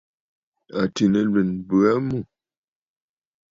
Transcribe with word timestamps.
Àtì 0.81 1.03
nɨlwèn 1.07 1.49
a 1.57 1.63
bə 1.67 1.77
aa 1.89 1.97
mû. 2.07 2.17